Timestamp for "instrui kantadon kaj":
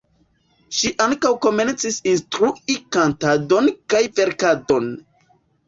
2.13-4.03